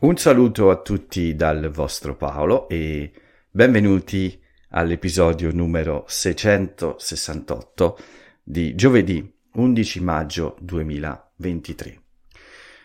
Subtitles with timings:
[0.00, 3.10] Un saluto a tutti dal vostro Paolo e
[3.50, 7.98] benvenuti all'episodio numero 668
[8.44, 12.00] di giovedì 11 maggio 2023.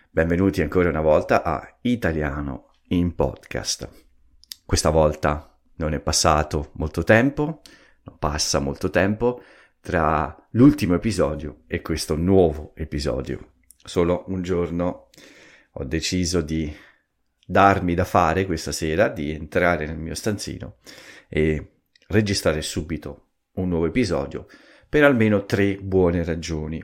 [0.09, 3.88] Benvenuti ancora una volta a Italiano in podcast.
[4.66, 7.61] Questa volta non è passato molto tempo,
[8.05, 9.39] non passa molto tempo
[9.81, 13.52] tra l'ultimo episodio e questo nuovo episodio.
[13.84, 15.09] Solo un giorno
[15.73, 16.73] ho deciso di
[17.45, 20.77] darmi da fare questa sera di entrare nel mio stanzino
[21.27, 21.73] e
[22.07, 24.47] registrare subito un nuovo episodio
[24.88, 26.83] per almeno tre buone ragioni.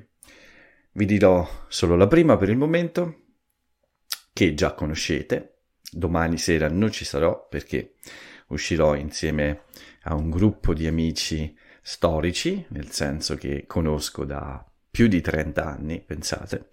[0.91, 3.25] Vi dirò solo la prima per il momento,
[4.33, 5.59] che già conoscete.
[5.91, 7.95] Domani sera non ci sarò perché
[8.47, 9.65] uscirò insieme
[10.03, 16.01] a un gruppo di amici storici, nel senso che conosco da più di 30 anni,
[16.01, 16.69] pensate.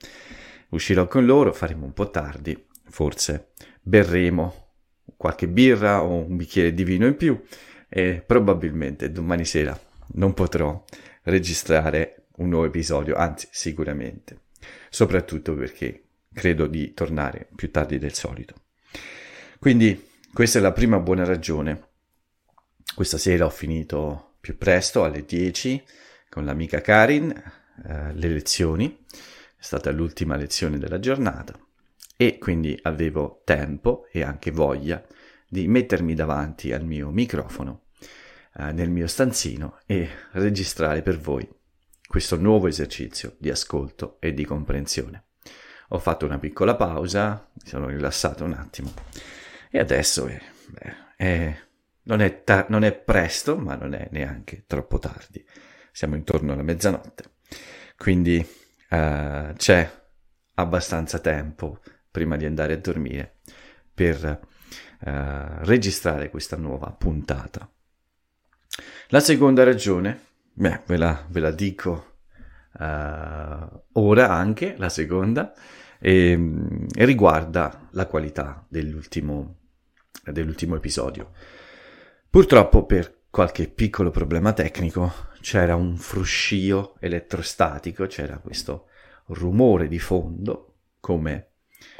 [0.70, 3.52] Uscirò con loro, faremo un po' tardi, forse
[3.86, 4.72] berremo
[5.16, 7.40] qualche birra o un bicchiere di vino in più
[7.88, 9.78] e probabilmente domani sera
[10.14, 10.84] non potrò
[11.22, 14.40] registrare un nuovo episodio, anzi sicuramente,
[14.90, 18.54] soprattutto perché credo di tornare più tardi del solito.
[19.60, 21.90] Quindi questa è la prima buona ragione.
[22.94, 25.82] Questa sera ho finito più presto, alle 10,
[26.28, 29.04] con l'amica Karin, eh, le lezioni.
[29.08, 31.58] È stata l'ultima lezione della giornata
[32.16, 35.04] e quindi avevo tempo e anche voglia
[35.48, 37.86] di mettermi davanti al mio microfono
[38.58, 41.48] eh, nel mio stanzino e registrare per voi
[42.06, 45.24] questo nuovo esercizio di ascolto e di comprensione.
[45.90, 48.92] Ho fatto una piccola pausa, mi sono rilassato un attimo
[49.70, 50.40] e adesso è,
[51.16, 51.56] è,
[52.04, 55.44] non, è ta- non è presto, ma non è neanche troppo tardi.
[55.92, 57.36] Siamo intorno alla mezzanotte,
[57.96, 58.36] quindi
[58.90, 60.04] uh, c'è
[60.54, 61.80] abbastanza tempo
[62.16, 63.40] prima di andare a dormire
[63.92, 65.10] per uh,
[65.66, 67.70] registrare questa nuova puntata.
[69.08, 70.20] La seconda ragione,
[70.54, 72.20] beh, ve la, ve la dico
[72.72, 75.52] uh, ora anche, la seconda,
[75.98, 76.40] e,
[76.94, 79.58] e riguarda la qualità dell'ultimo,
[80.24, 81.32] dell'ultimo episodio.
[82.30, 85.12] Purtroppo per qualche piccolo problema tecnico
[85.42, 88.86] c'era un fruscio elettrostatico, c'era questo
[89.26, 91.50] rumore di fondo, come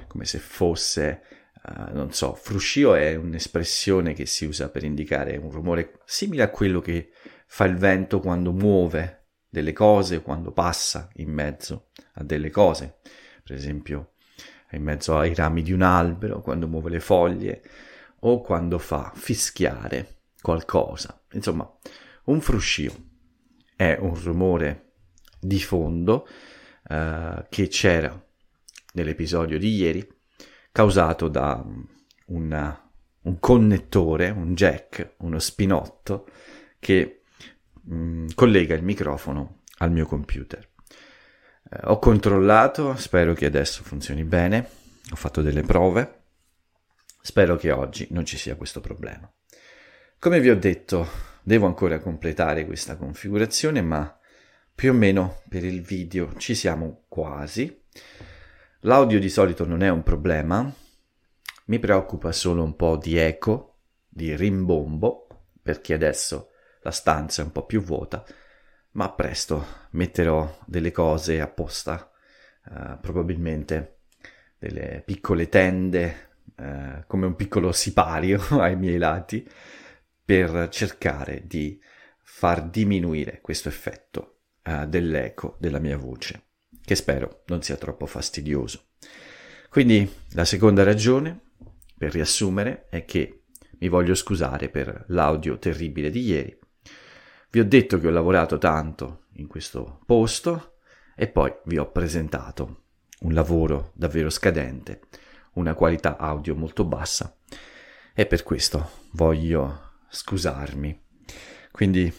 [0.07, 1.23] come se fosse,
[1.65, 6.51] uh, non so, fruscio è un'espressione che si usa per indicare un rumore simile a
[6.51, 7.11] quello che
[7.47, 12.99] fa il vento quando muove delle cose, quando passa in mezzo a delle cose,
[13.43, 14.13] per esempio
[14.73, 17.63] in mezzo ai rami di un albero, quando muove le foglie
[18.21, 21.23] o quando fa fischiare qualcosa.
[21.33, 21.71] Insomma,
[22.25, 22.93] un fruscio
[23.75, 24.93] è un rumore
[25.39, 26.27] di fondo
[26.89, 28.26] uh, che c'era
[28.97, 30.07] nell'episodio di ieri,
[30.73, 31.65] causato da
[32.27, 32.91] una,
[33.23, 36.27] un connettore, un jack, uno spinotto
[36.79, 37.23] che
[37.83, 40.69] mh, mm, collega il microfono al mio computer.
[41.71, 44.69] Eh, ho controllato, spero che adesso funzioni bene,
[45.11, 46.23] ho fatto delle prove,
[47.21, 49.31] spero che oggi non ci sia questo problema.
[50.19, 51.09] Come vi ho detto,
[51.43, 54.19] devo ancora completare questa configurazione, ma
[54.75, 57.85] più o meno per il video ci siamo quasi.
[58.87, 60.73] L'audio di solito non è un problema,
[61.65, 65.27] mi preoccupa solo un po' di eco, di rimbombo,
[65.61, 66.51] perché adesso
[66.83, 68.25] la stanza è un po' più vuota,
[68.93, 72.13] ma presto metterò delle cose apposta,
[72.67, 74.03] uh, probabilmente
[74.57, 79.45] delle piccole tende, uh, come un piccolo sipario ai miei lati,
[80.25, 81.77] per cercare di
[82.23, 86.46] far diminuire questo effetto uh, dell'eco della mia voce
[86.87, 88.91] che spero non sia troppo fastidioso.
[89.69, 91.39] Quindi la seconda ragione,
[91.99, 93.43] per riassumere, è che
[93.81, 96.57] mi voglio scusare per l'audio terribile di ieri.
[97.51, 100.77] Vi ho detto che ho lavorato tanto in questo posto
[101.17, 102.85] e poi vi ho presentato
[103.23, 105.01] un lavoro davvero scadente,
[105.55, 107.37] una qualità audio molto bassa
[108.15, 111.03] e per questo voglio scusarmi.
[111.73, 112.15] Quindi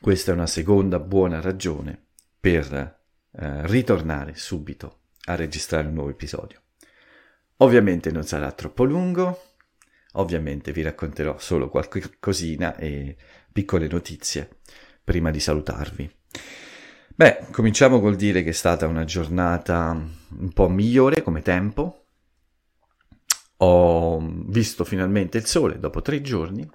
[0.00, 2.06] questa è una seconda buona ragione
[2.38, 2.97] per
[3.40, 6.62] eh, ritornare subito a registrare un nuovo episodio.
[7.58, 9.54] Ovviamente non sarà troppo lungo,
[10.12, 13.16] ovviamente vi racconterò solo qualche cosina e
[13.52, 14.58] piccole notizie
[15.04, 16.16] prima di salutarvi.
[17.14, 22.04] Beh, cominciamo col dire che è stata una giornata un po' migliore come tempo.
[23.58, 26.68] Ho visto finalmente il sole dopo tre giorni.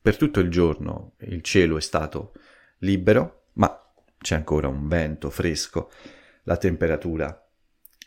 [0.00, 2.32] Per tutto il giorno il cielo è stato
[2.78, 3.85] libero, ma
[4.18, 5.90] c'è ancora un vento fresco,
[6.44, 7.48] la temperatura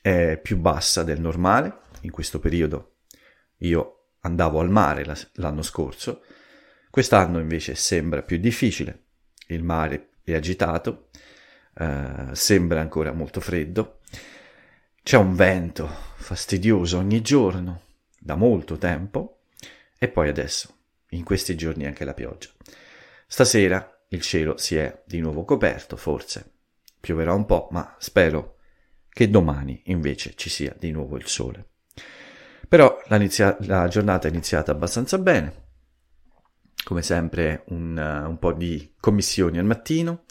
[0.01, 2.95] è più bassa del normale, in questo periodo
[3.57, 6.23] io andavo al mare l'anno scorso,
[6.89, 9.05] quest'anno invece sembra più difficile,
[9.47, 11.09] il mare è agitato,
[11.75, 13.99] eh, sembra ancora molto freddo,
[15.03, 17.81] c'è un vento fastidioso ogni giorno,
[18.19, 19.41] da molto tempo,
[19.97, 20.75] e poi adesso,
[21.09, 22.49] in questi giorni anche la pioggia.
[23.25, 26.53] Stasera il cielo si è di nuovo coperto, forse.
[26.99, 28.57] Pioverà un po', ma spero
[29.09, 31.67] che domani invece ci sia di nuovo il sole.
[32.67, 35.67] Però la, giornata è iniziata abbastanza bene,
[36.83, 40.25] come sempre un, uh, un po' di commissioni al mattino,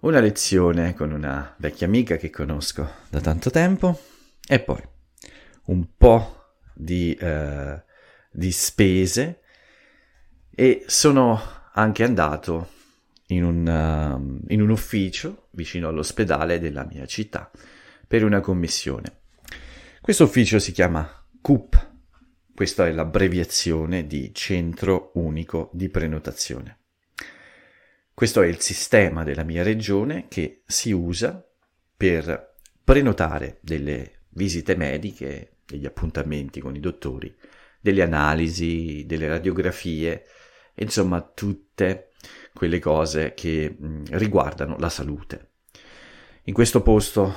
[0.00, 4.00] una lezione con una vecchia amica che conosco da tanto tempo.
[4.46, 4.82] E poi
[5.64, 7.80] un po' di, uh,
[8.30, 9.42] di spese.
[10.54, 12.70] E sono anche andato
[13.28, 17.50] in un, uh, in un ufficio vicino all'ospedale della mia città
[18.06, 19.20] per una commissione.
[20.00, 21.08] Questo ufficio si chiama
[21.40, 21.90] CUP,
[22.54, 26.78] questa è l'abbreviazione di Centro Unico di Prenotazione.
[28.12, 31.46] Questo è il sistema della mia regione che si usa
[31.96, 37.32] per prenotare delle visite mediche, degli appuntamenti con i dottori,
[37.80, 40.24] delle analisi, delle radiografie,
[40.80, 42.10] insomma tutte
[42.52, 45.52] quelle cose che mh, riguardano la salute.
[46.44, 47.34] In questo posto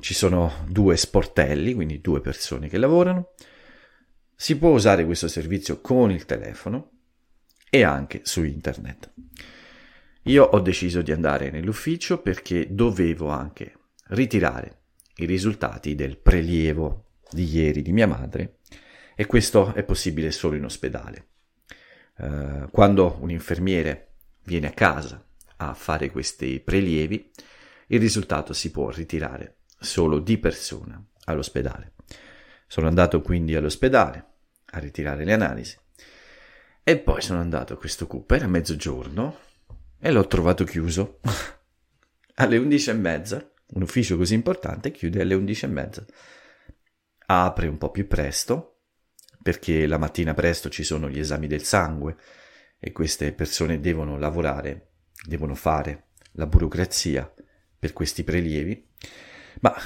[0.00, 3.32] ci sono due sportelli, quindi due persone che lavorano.
[4.34, 6.90] Si può usare questo servizio con il telefono
[7.70, 9.12] e anche su internet.
[10.24, 13.74] Io ho deciso di andare nell'ufficio perché dovevo anche
[14.08, 14.82] ritirare
[15.16, 18.58] i risultati del prelievo di ieri di mia madre
[19.14, 21.28] e questo è possibile solo in ospedale.
[22.16, 24.14] Uh, quando un infermiere
[24.44, 25.24] viene a casa
[25.56, 27.30] a fare questi prelievi,
[27.88, 31.94] il risultato si può ritirare solo di persona all'ospedale.
[32.66, 34.26] Sono andato quindi all'ospedale
[34.66, 35.76] a ritirare le analisi
[36.82, 39.38] e poi sono andato a questo Cooper a mezzogiorno
[39.98, 41.20] e l'ho trovato chiuso
[42.36, 43.50] alle 11 e mezza.
[43.66, 46.04] Un ufficio così importante chiude alle 11 e mezza.
[47.26, 48.73] Apre un po' più presto
[49.44, 52.16] perché la mattina presto ci sono gli esami del sangue
[52.78, 54.92] e queste persone devono lavorare,
[55.22, 57.30] devono fare la burocrazia
[57.78, 58.88] per questi prelievi,
[59.60, 59.76] ma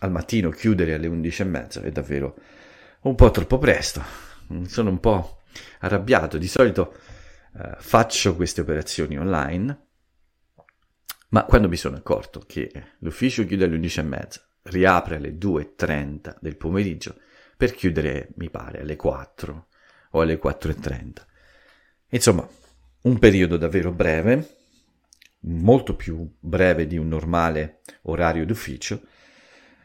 [0.00, 2.36] al mattino chiudere alle 11 e mezza è davvero
[3.04, 4.02] un po' troppo presto.
[4.66, 5.40] Sono un po'
[5.78, 6.36] arrabbiato.
[6.36, 6.94] Di solito
[7.56, 9.86] eh, faccio queste operazioni online,
[11.30, 16.36] ma quando mi sono accorto che l'ufficio chiude alle 11 e mezza, riapre alle 2.30
[16.40, 17.16] del pomeriggio
[17.56, 19.66] per chiudere, mi pare, alle 4
[20.10, 21.12] o alle 4.30.
[22.10, 22.46] Insomma,
[23.02, 24.56] un periodo davvero breve,
[25.40, 29.00] molto più breve di un normale orario d'ufficio.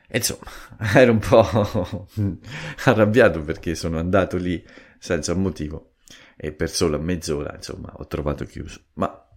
[0.10, 0.50] Insomma,
[0.96, 2.08] ero un po'
[2.86, 4.64] arrabbiato perché sono andato lì
[5.00, 5.94] senza motivo
[6.36, 8.82] e per solo mezz'ora, insomma, ho trovato chiuso.
[8.94, 9.28] Ma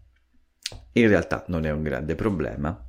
[0.92, 2.84] in realtà non è un grande problema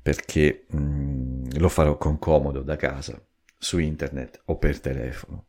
[0.00, 3.20] perché mh, mm, lo farò con comodo da casa,
[3.58, 5.46] su internet o per telefono.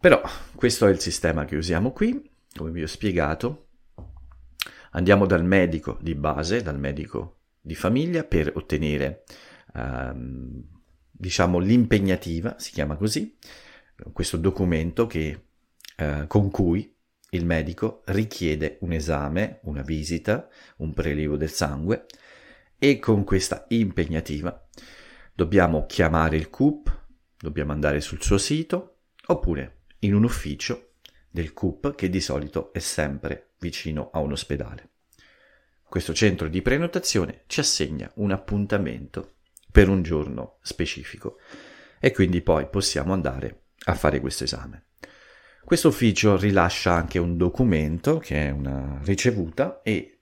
[0.00, 0.20] Però
[0.54, 3.68] questo è il sistema che usiamo qui, come vi ho spiegato,
[4.94, 9.24] Andiamo dal medico di base, dal medico di famiglia, per ottenere,
[9.74, 10.62] ehm,
[11.10, 13.36] diciamo, l'impegnativa, si chiama così,
[14.12, 15.44] questo documento che,
[15.96, 16.94] eh, con cui
[17.30, 20.46] il medico richiede un esame, una visita,
[20.78, 22.04] un prelievo del sangue
[22.78, 24.68] e con questa impegnativa
[25.32, 27.01] dobbiamo chiamare il CUP,
[27.42, 30.92] dobbiamo andare sul suo sito oppure in un ufficio
[31.28, 34.90] del CUP che di solito è sempre vicino a un ospedale.
[35.82, 39.38] Questo centro di prenotazione ci assegna un appuntamento
[39.72, 41.38] per un giorno specifico
[41.98, 44.90] e quindi poi possiamo andare a fare questo esame.
[45.64, 50.20] Questo ufficio rilascia anche un documento che è una ricevuta e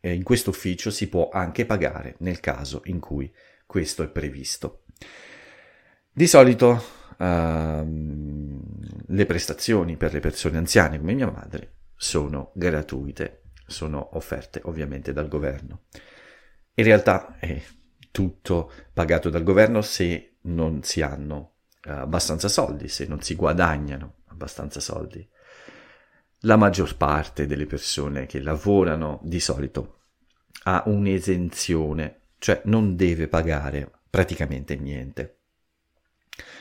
[0.00, 3.32] in questo ufficio si può anche pagare nel caso in cui
[3.64, 4.82] questo è previsto.
[6.12, 6.82] Di solito
[7.18, 8.64] uh,
[9.06, 15.28] le prestazioni per le persone anziane come mia madre sono gratuite, sono offerte ovviamente dal
[15.28, 15.82] governo.
[16.74, 17.60] In realtà è
[18.10, 21.54] tutto pagato dal governo se non si hanno
[21.86, 25.28] uh, abbastanza soldi, se non si guadagnano abbastanza soldi.
[26.42, 30.02] La maggior parte delle persone che lavorano di solito
[30.64, 35.37] ha un'esenzione, cioè non deve pagare praticamente niente.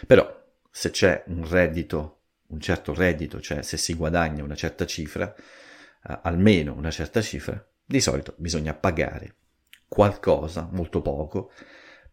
[0.06, 5.34] Però se c'è un reddito, un certo reddito, cioè se si guadagna una certa cifra,
[5.36, 9.36] uh, almeno una certa cifra, di solito bisogna pagare
[9.88, 11.52] qualcosa, molto poco,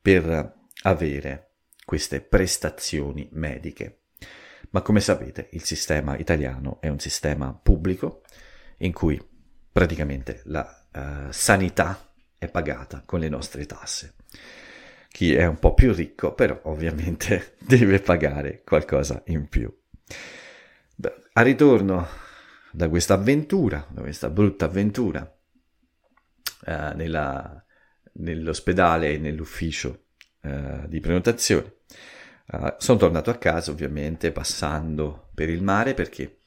[0.00, 1.50] per avere
[1.85, 4.00] queste prestazioni mediche.
[4.71, 8.23] Ma come sapete il sistema italiano è un sistema pubblico
[8.78, 9.21] in cui
[9.71, 14.14] praticamente la uh, sanità è pagata con le nostre tasse.
[15.14, 19.73] Chi è un po' più ricco però ovviamente deve pagare qualcosa in più.
[21.35, 22.09] A ritorno
[22.73, 27.64] da questa avventura, da questa brutta avventura, uh, nella,
[28.14, 30.06] nell'ospedale e nell'ufficio
[30.42, 31.76] uh, di prenotazione,
[32.47, 36.40] Uh, sono tornato a casa ovviamente passando per il mare perché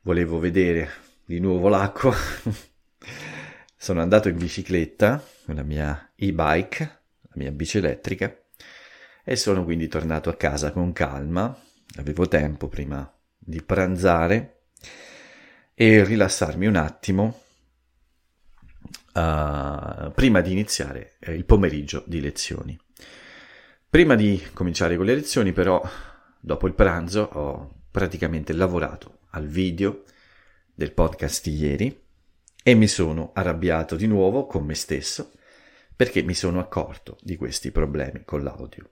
[0.00, 0.90] volevo vedere
[1.24, 2.12] di nuovo l'acqua.
[3.76, 7.03] sono andato in bicicletta con la mia e-bike,
[7.34, 8.36] la mia bici elettrica,
[9.24, 11.56] e sono quindi tornato a casa con calma.
[11.96, 14.62] Avevo tempo prima di pranzare
[15.74, 17.40] e rilassarmi un attimo
[19.14, 22.78] uh, prima di iniziare eh, il pomeriggio di lezioni.
[23.88, 25.80] Prima di cominciare con le lezioni, però,
[26.40, 30.02] dopo il pranzo, ho praticamente lavorato al video
[30.74, 32.02] del podcast ieri
[32.62, 35.32] e mi sono arrabbiato di nuovo con me stesso
[35.96, 38.90] perché mi sono accorto di questi problemi con l'audio.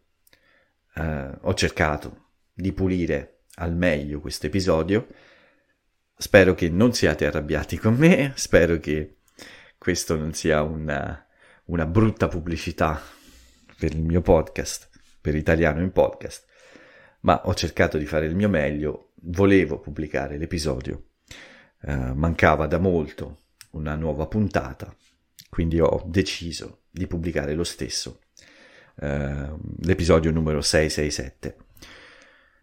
[0.95, 5.07] Uh, ho cercato di pulire al meglio questo episodio.
[6.17, 9.17] Spero che non siate arrabbiati con me, spero che
[9.79, 11.27] questo non sia una,
[11.65, 13.01] una brutta pubblicità
[13.77, 14.91] per il mio podcast
[15.23, 16.45] per italiano in podcast,
[17.21, 21.11] ma ho cercato di fare il mio meglio, volevo pubblicare l'episodio,
[21.83, 24.95] eh, mancava da molto una nuova puntata,
[25.49, 28.21] quindi ho deciso di pubblicare lo stesso,
[29.01, 29.49] eh,
[29.81, 31.57] l'episodio numero 667.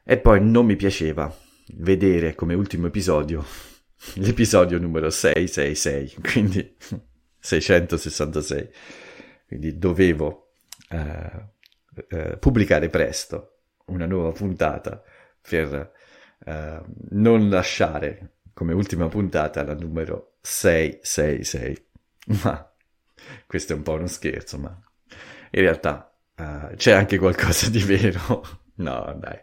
[0.03, 1.36] E poi non mi piaceva
[1.74, 3.43] vedere come ultimo episodio
[4.15, 6.75] l'episodio numero 666, quindi
[7.39, 8.69] 666.
[9.48, 10.51] Quindi dovevo
[10.89, 11.50] eh,
[12.07, 15.01] eh, pubblicare presto una nuova puntata
[15.41, 15.91] per
[16.45, 21.86] eh, non lasciare come ultima puntata la numero 666.
[22.43, 22.68] Ma
[23.45, 24.81] questo è un po' uno scherzo, ma
[25.51, 28.43] in realtà uh, c'è anche qualcosa di vero.
[28.75, 29.39] no, dai,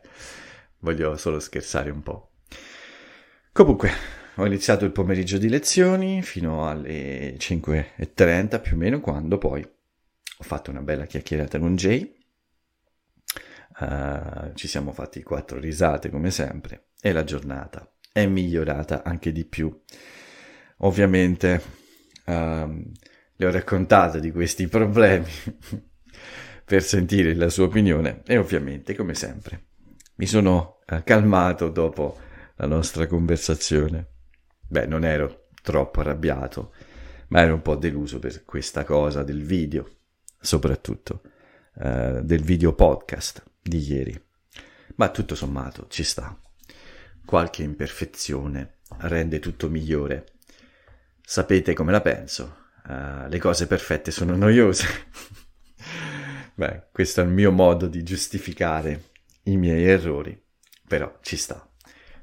[0.78, 2.32] voglio solo scherzare un po'.
[3.52, 3.90] Comunque,
[4.36, 10.44] ho iniziato il pomeriggio di lezioni fino alle 5.30 più o meno, quando poi ho
[10.44, 12.16] fatto una bella chiacchierata con Jay
[13.78, 19.44] Uh, ci siamo fatti quattro risate come sempre e la giornata è migliorata anche di
[19.44, 19.82] più.
[20.78, 21.62] Ovviamente
[22.24, 22.92] uh,
[23.36, 25.30] le ho raccontato di questi problemi
[26.64, 29.66] per sentire la sua opinione e ovviamente come sempre
[30.16, 32.18] mi sono uh, calmato dopo
[32.56, 34.06] la nostra conversazione.
[34.66, 36.72] Beh, non ero troppo arrabbiato,
[37.28, 39.88] ma ero un po' deluso per questa cosa del video,
[40.40, 41.22] soprattutto
[41.78, 44.24] eh, del video podcast di ieri.
[44.96, 46.38] Ma tutto sommato ci sta.
[47.24, 50.24] Qualche imperfezione rende tutto migliore.
[51.20, 52.65] Sapete come la penso?
[52.88, 54.86] Uh, le cose perfette sono noiose.
[56.54, 59.10] Beh, questo è il mio modo di giustificare
[59.44, 60.40] i miei errori,
[60.86, 61.68] però ci sta.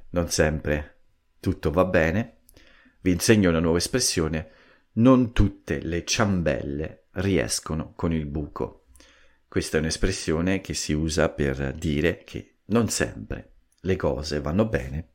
[0.09, 1.01] Non sempre
[1.39, 2.43] tutto va bene.
[3.01, 4.51] Vi insegno una nuova espressione.
[4.93, 8.85] Non tutte le ciambelle riescono con il buco.
[9.47, 13.51] Questa è un'espressione che si usa per dire che non sempre
[13.81, 15.09] le cose vanno bene,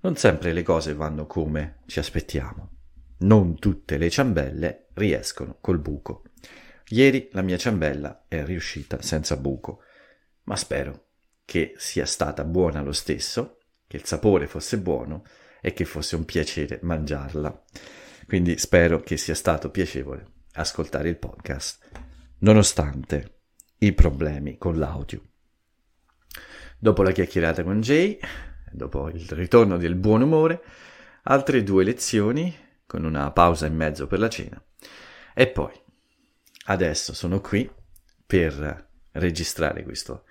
[0.00, 2.79] non sempre le cose vanno come ci aspettiamo.
[3.20, 6.22] Non tutte le ciambelle riescono col buco.
[6.88, 9.82] Ieri la mia ciambella è riuscita senza buco,
[10.44, 11.08] ma spero
[11.44, 15.24] che sia stata buona lo stesso, che il sapore fosse buono
[15.60, 17.64] e che fosse un piacere mangiarla.
[18.26, 21.88] Quindi spero che sia stato piacevole ascoltare il podcast,
[22.38, 23.40] nonostante
[23.78, 25.22] i problemi con l'audio.
[26.78, 28.18] Dopo la chiacchierata con Jay,
[28.72, 30.62] dopo il ritorno del buon umore,
[31.24, 34.60] altre due lezioni con una pausa in mezzo per la cena.
[35.32, 35.72] E poi,
[36.64, 37.70] adesso sono qui
[38.26, 40.24] per registrare questo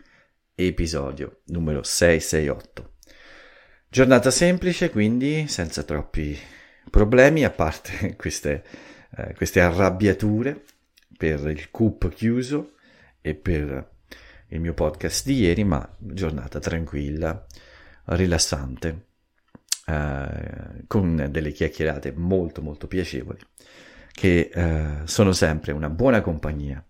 [0.55, 2.95] episodio numero 668.
[3.87, 6.37] Giornata semplice, quindi senza troppi
[6.89, 8.65] problemi, a parte queste,
[9.15, 10.61] eh, queste arrabbiature
[11.17, 12.73] per il coop chiuso
[13.21, 13.89] e per
[14.49, 17.45] il mio podcast di ieri, ma giornata tranquilla,
[18.07, 19.05] rilassante,
[19.89, 23.39] eh, con delle chiacchierate molto molto piacevoli,
[24.11, 26.83] che eh, sono sempre una buona compagnia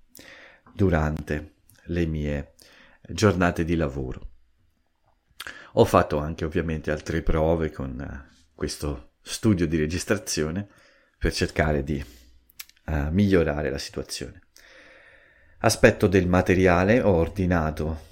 [0.73, 1.53] durante
[1.85, 2.55] le mie
[3.01, 4.27] giornate di lavoro.
[5.73, 10.67] Ho fatto anche ovviamente altre prove con eh, questo studio di registrazione
[11.17, 12.03] per cercare di
[12.85, 14.41] uh, migliorare la situazione.
[15.59, 18.07] Aspetto del materiale, ho ordinato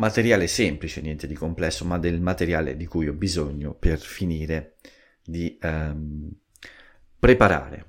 [0.00, 4.76] materiale semplice, niente di complesso, ma del materiale di cui ho bisogno per finire
[5.22, 6.30] di ehm,
[7.18, 7.84] preparare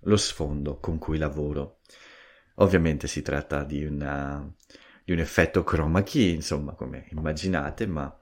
[0.00, 1.80] lo sfondo con cui lavoro.
[2.56, 4.46] Ovviamente si tratta di, una,
[5.02, 8.14] di un effetto chroma key, insomma, come immaginate, ma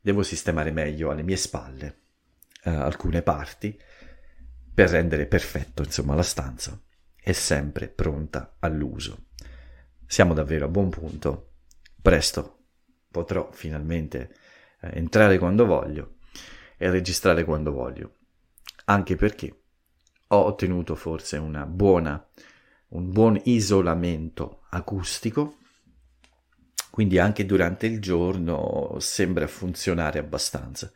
[0.00, 2.00] devo sistemare meglio alle mie spalle
[2.64, 3.80] eh, alcune parti
[4.74, 6.78] per rendere perfetto, insomma, la stanza
[7.14, 9.26] è sempre pronta all'uso.
[10.04, 11.50] Siamo davvero a buon punto.
[12.02, 12.61] Presto
[13.12, 14.34] potrò finalmente
[14.80, 16.16] eh, entrare quando voglio
[16.76, 18.16] e registrare quando voglio,
[18.86, 19.62] anche perché
[20.26, 22.28] ho ottenuto forse una buona,
[22.88, 25.58] un buon isolamento acustico,
[26.90, 30.90] quindi anche durante il giorno sembra funzionare abbastanza.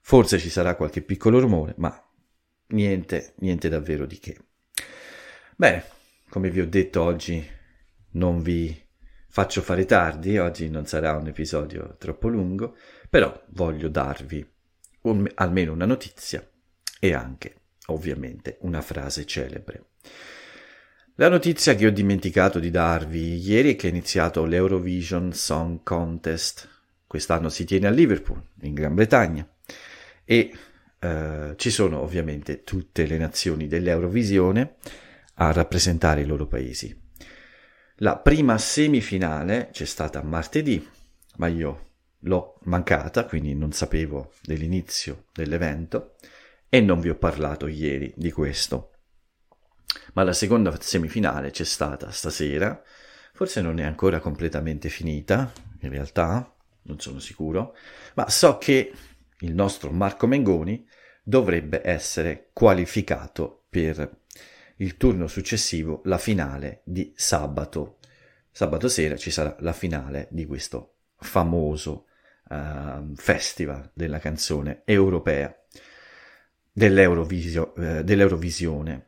[0.00, 2.04] Forse ci sarà qualche piccolo rumore, ma
[2.68, 4.38] niente, niente davvero di che.
[5.54, 5.84] Bene,
[6.28, 7.44] come vi ho detto oggi
[8.12, 8.85] non vi
[9.36, 12.74] faccio fare tardi, oggi non sarà un episodio troppo lungo,
[13.10, 14.50] però voglio darvi
[15.02, 16.42] un, almeno una notizia
[16.98, 17.56] e anche
[17.88, 19.88] ovviamente una frase celebre.
[21.16, 26.66] La notizia che ho dimenticato di darvi ieri è che è iniziato l'Eurovision Song Contest.
[27.06, 29.46] Quest'anno si tiene a Liverpool, in Gran Bretagna,
[30.24, 30.50] e
[30.98, 34.76] eh, ci sono ovviamente tutte le nazioni dell'Eurovisione
[35.34, 37.04] a rappresentare i loro paesi.
[38.00, 40.86] La prima semifinale c'è stata martedì,
[41.36, 46.16] ma io l'ho mancata, quindi non sapevo dell'inizio dell'evento
[46.68, 48.90] e non vi ho parlato ieri di questo.
[50.12, 52.82] Ma la seconda semifinale c'è stata stasera,
[53.32, 55.50] forse non è ancora completamente finita,
[55.80, 57.74] in realtà, non sono sicuro,
[58.16, 58.92] ma so che
[59.38, 60.86] il nostro Marco Mengoni
[61.22, 64.24] dovrebbe essere qualificato per
[64.76, 67.98] il turno successivo, la finale di sabato.
[68.50, 72.06] Sabato sera ci sarà la finale di questo famoso
[72.48, 75.54] uh, festival della canzone europea
[76.72, 79.06] dell'Eurovisio, uh, dell'Eurovisione,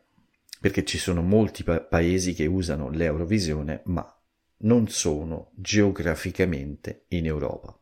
[0.60, 4.10] perché ci sono molti pa- paesi che usano l'Eurovisione, ma
[4.58, 7.78] non sono geograficamente in Europa.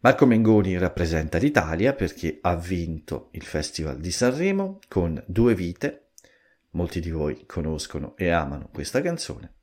[0.00, 6.07] Marco Mengoni rappresenta l'Italia perché ha vinto il Festival di Sanremo con Due Vite.
[6.70, 9.54] Molti di voi conoscono e amano questa canzone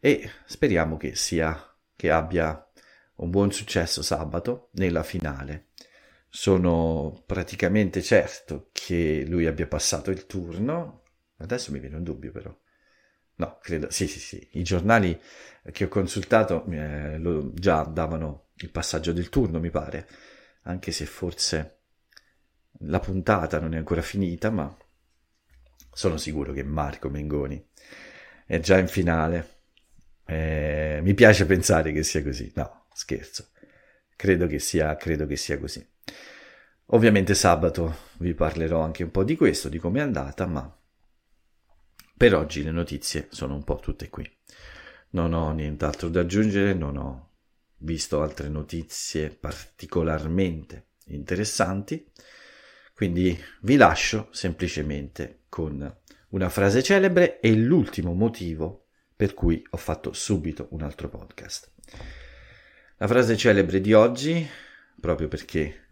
[0.00, 2.66] e speriamo che sia che abbia
[3.16, 5.68] un buon successo sabato nella finale.
[6.28, 11.02] Sono praticamente certo che lui abbia passato il turno.
[11.36, 12.56] Adesso mi viene un dubbio però.
[13.36, 14.48] No, credo, sì, sì, sì.
[14.52, 15.18] I giornali
[15.72, 20.08] che ho consultato eh, lo, già davano il passaggio del turno, mi pare,
[20.62, 21.78] anche se forse
[22.84, 24.74] la puntata non è ancora finita, ma
[25.92, 27.62] sono sicuro che Marco Mengoni
[28.46, 29.58] è già in finale.
[30.26, 32.52] Eh, mi piace pensare che sia così.
[32.54, 33.48] No, scherzo.
[34.16, 35.86] Credo che sia, credo che sia così.
[36.92, 40.76] Ovviamente sabato vi parlerò anche un po' di questo, di come è andata, ma
[42.16, 44.28] per oggi le notizie sono un po' tutte qui.
[45.10, 47.30] Non ho nient'altro da aggiungere, non ho
[47.78, 52.10] visto altre notizie particolarmente interessanti,
[52.94, 55.96] quindi vi lascio semplicemente con
[56.30, 61.70] una frase celebre e l'ultimo motivo per cui ho fatto subito un altro podcast.
[62.96, 64.46] La frase celebre di oggi,
[64.98, 65.88] proprio perché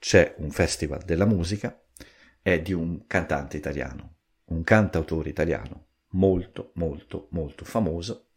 [0.00, 1.80] c'è un festival della musica,
[2.42, 8.30] è di un cantante italiano, un cantautore italiano molto molto molto famoso,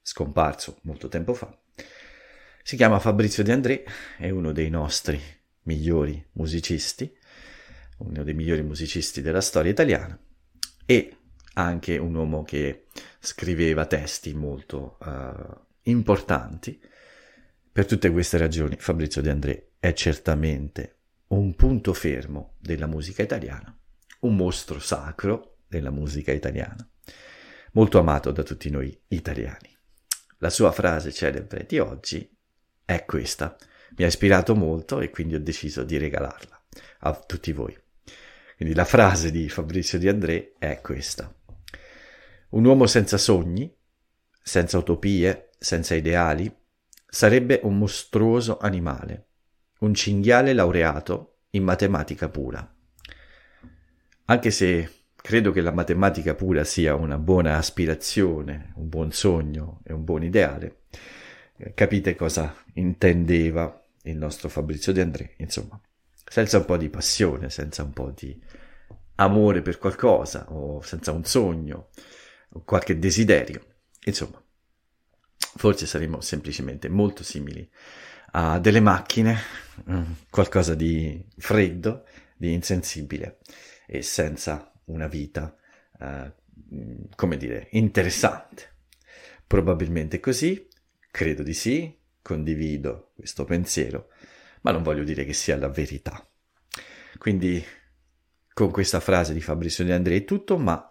[0.00, 1.56] scomparso molto tempo fa,
[2.62, 3.84] si chiama Fabrizio De André,
[4.16, 5.20] è uno dei nostri
[5.62, 7.12] migliori musicisti,
[8.00, 10.18] uno dei migliori musicisti della storia italiana
[10.84, 11.16] e
[11.54, 12.86] anche un uomo che
[13.18, 16.80] scriveva testi molto uh, importanti.
[17.72, 20.96] Per tutte queste ragioni Fabrizio De André è certamente
[21.28, 23.76] un punto fermo della musica italiana,
[24.20, 26.88] un mostro sacro della musica italiana,
[27.72, 29.76] molto amato da tutti noi italiani.
[30.38, 32.28] La sua frase celebre di oggi
[32.84, 33.56] è questa.
[33.96, 36.64] Mi ha ispirato molto e quindi ho deciso di regalarla
[37.00, 37.79] a tutti voi.
[38.60, 41.34] Quindi la frase di Fabrizio Di André è questa.
[42.50, 43.74] Un uomo senza sogni,
[44.42, 46.54] senza utopie, senza ideali,
[47.08, 49.28] sarebbe un mostruoso animale,
[49.78, 52.76] un cinghiale laureato in matematica pura.
[54.26, 59.94] Anche se credo che la matematica pura sia una buona aspirazione, un buon sogno e
[59.94, 60.82] un buon ideale,
[61.72, 65.80] capite cosa intendeva il nostro Fabrizio De André, insomma,
[66.30, 68.40] senza un po' di passione, senza un po' di
[69.16, 71.88] amore per qualcosa, o senza un sogno,
[72.50, 74.40] o qualche desiderio, insomma,
[75.36, 77.68] forse saremo semplicemente molto simili
[78.30, 79.36] a delle macchine,
[79.90, 82.04] mm, qualcosa di freddo,
[82.36, 83.38] di insensibile
[83.88, 85.52] e senza una vita,
[85.98, 86.32] uh,
[87.16, 88.76] come dire, interessante.
[89.48, 90.64] Probabilmente così,
[91.10, 94.10] credo di sì, condivido questo pensiero,
[94.62, 96.24] ma non voglio dire che sia la verità.
[97.18, 97.64] Quindi
[98.52, 100.84] con questa frase di Fabrizio De André è tutto, ma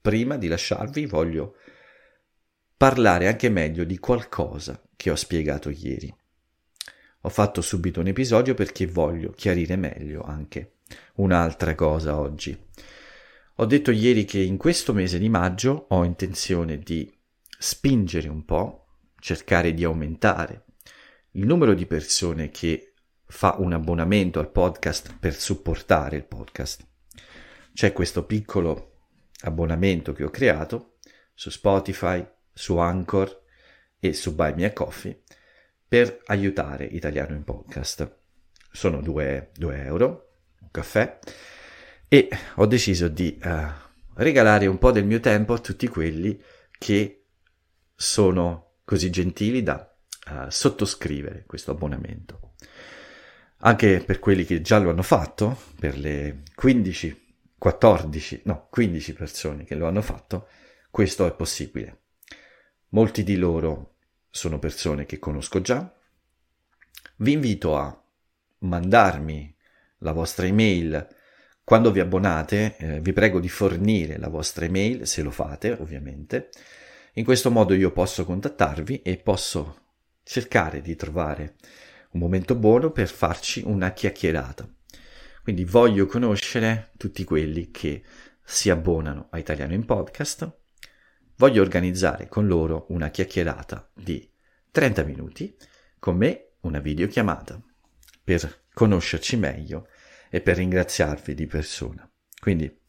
[0.00, 1.56] prima di lasciarvi voglio
[2.76, 6.14] parlare anche meglio di qualcosa che ho spiegato ieri.
[7.22, 10.80] Ho fatto subito un episodio perché voglio chiarire meglio anche
[11.14, 12.56] un'altra cosa oggi.
[13.58, 17.10] Ho detto ieri che in questo mese di maggio ho intenzione di
[17.58, 18.86] spingere un po',
[19.20, 20.64] cercare di aumentare
[21.36, 22.94] il numero di persone che
[23.26, 26.86] fa un abbonamento al podcast per supportare il podcast.
[27.72, 29.08] C'è questo piccolo
[29.40, 30.98] abbonamento che ho creato
[31.34, 33.42] su Spotify, su Anchor
[33.98, 35.22] e su Buy Me a Coffee
[35.88, 38.16] per aiutare Italiano in Podcast.
[38.70, 41.18] Sono 2 euro, un caffè,
[42.06, 43.48] e ho deciso di uh,
[44.14, 46.40] regalare un po' del mio tempo a tutti quelli
[46.78, 47.24] che
[47.92, 49.93] sono così gentili da
[50.48, 52.52] sottoscrivere questo abbonamento.
[53.58, 59.64] Anche per quelli che già lo hanno fatto, per le 15, 14, no, 15 persone
[59.64, 60.48] che lo hanno fatto,
[60.90, 62.02] questo è possibile.
[62.90, 63.96] Molti di loro
[64.30, 65.92] sono persone che conosco già.
[67.16, 68.02] Vi invito a
[68.58, 69.54] mandarmi
[69.98, 71.08] la vostra email
[71.64, 76.50] quando vi abbonate, eh, vi prego di fornire la vostra email, se lo fate ovviamente.
[77.14, 79.83] In questo modo io posso contattarvi e posso
[80.24, 81.54] cercare di trovare
[82.10, 84.68] un momento buono per farci una chiacchierata.
[85.42, 88.02] Quindi voglio conoscere tutti quelli che
[88.42, 90.62] si abbonano a Italiano in Podcast
[91.36, 94.30] voglio organizzare con loro una chiacchierata di
[94.70, 95.56] 30 minuti,
[95.98, 97.60] con me una videochiamata,
[98.22, 99.88] per conoscerci meglio
[100.30, 102.08] e per ringraziarvi di persona.
[102.40, 102.80] Quindi,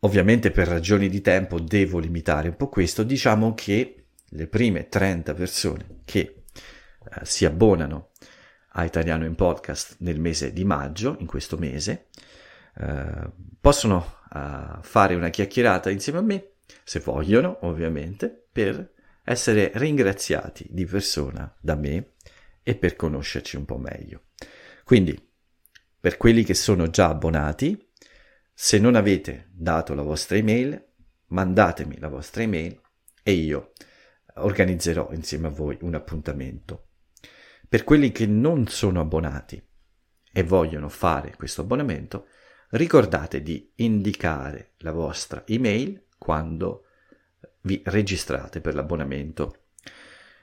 [0.00, 5.34] ovviamente per ragioni di tempo devo limitare un po' questo, diciamo che le prime 30
[5.34, 8.10] persone che eh, si abbonano
[8.72, 12.08] a Italiano in Podcast nel mese di maggio, in questo mese,
[12.76, 16.50] eh, possono eh, fare una chiacchierata insieme a me
[16.84, 18.92] se vogliono, ovviamente, per
[19.24, 22.12] essere ringraziati di persona da me
[22.62, 24.24] e per conoscerci un po' meglio.
[24.84, 25.18] Quindi,
[25.98, 27.90] per quelli che sono già abbonati,
[28.52, 30.84] se non avete dato la vostra email,
[31.28, 32.80] mandatemi la vostra email
[33.22, 33.72] e io
[34.36, 36.88] organizzerò insieme a voi un appuntamento.
[37.68, 39.62] Per quelli che non sono abbonati
[40.32, 42.28] e vogliono fare questo abbonamento,
[42.70, 46.84] ricordate di indicare la vostra email quando
[47.62, 49.64] vi registrate per l'abbonamento.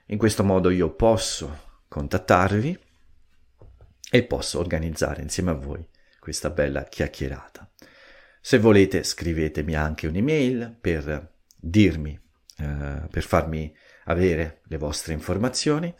[0.08, 2.77] In questo modo io posso contattarvi
[4.12, 5.88] e posso organizzare insieme a voi
[6.19, 7.69] questa bella chiacchierata.
[8.41, 12.19] Se volete scrivetemi anche un'email per dirmi,
[12.58, 13.73] eh, per farmi
[14.05, 15.93] avere le vostre informazioni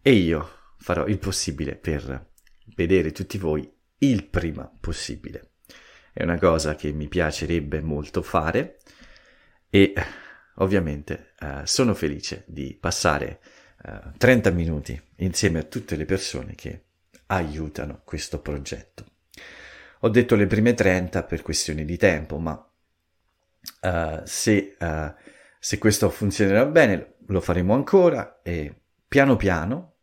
[0.00, 2.32] e io farò il possibile per
[2.76, 5.52] vedere tutti voi il prima possibile.
[6.12, 8.78] È una cosa che mi piacerebbe molto fare
[9.68, 9.92] e
[10.56, 13.40] ovviamente eh, sono felice di passare
[13.84, 16.84] eh, 30 minuti insieme a tutte le persone che
[17.26, 19.04] aiutano questo progetto.
[20.00, 25.14] Ho detto le prime 30 per questioni di tempo, ma uh, se, uh,
[25.58, 28.74] se, questo funzionerà bene lo faremo ancora e
[29.06, 29.94] piano piano,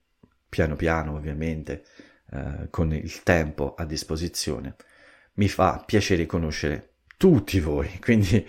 [0.49, 1.83] piano piano ovviamente,
[2.31, 4.75] uh, con il tempo a disposizione,
[5.33, 8.47] mi fa piacere conoscere tutti voi, quindi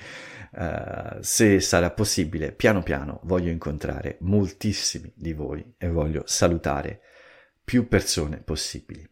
[0.53, 7.01] uh, se sarà possibile, piano piano voglio incontrare moltissimi di voi e voglio salutare
[7.65, 9.09] più persone possibili.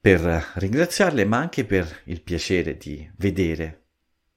[0.00, 3.86] Per ringraziarle, ma anche per il piacere di vedere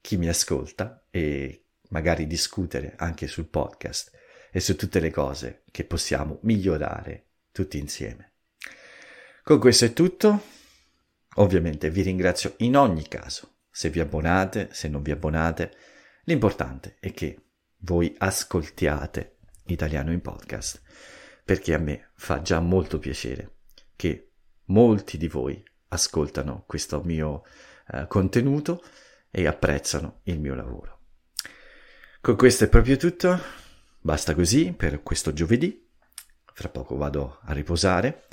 [0.00, 4.10] chi mi ascolta e magari discutere anche sul podcast
[4.54, 8.34] e su tutte le cose che possiamo migliorare tutti insieme.
[9.42, 10.42] Con questo è tutto.
[11.36, 15.74] Ovviamente vi ringrazio in ogni caso, se vi abbonate, se non vi abbonate,
[16.24, 17.46] l'importante è che
[17.78, 20.82] voi ascoltiate Italiano in podcast,
[21.42, 23.56] perché a me fa già molto piacere
[23.96, 24.32] che
[24.66, 27.42] molti di voi ascoltano questo mio
[27.88, 28.84] uh, contenuto
[29.30, 31.00] e apprezzano il mio lavoro.
[32.20, 33.40] Con questo è proprio tutto,
[34.02, 35.88] basta così per questo giovedì,
[36.52, 38.24] fra poco vado a riposare.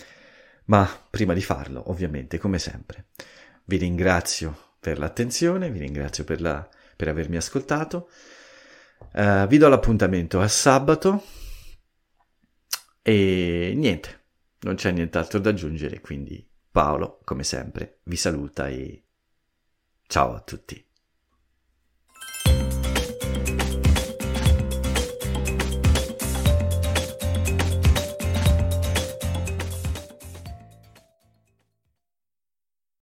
[0.66, 3.08] Ma prima di farlo, ovviamente, come sempre,
[3.66, 8.10] vi ringrazio per l'attenzione, vi ringrazio per, la, per avermi ascoltato.
[9.14, 11.24] Uh, vi do l'appuntamento a sabato
[13.02, 14.26] E niente,
[14.60, 19.04] non c'è nient'altro da aggiungere, quindi Paolo, come sempre, vi saluta e
[20.06, 20.89] ciao a tutti.